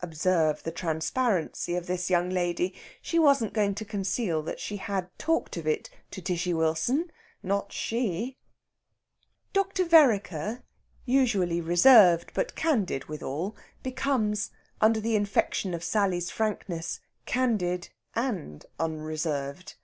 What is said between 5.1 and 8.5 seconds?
talked of it to Tishy Wilson not she!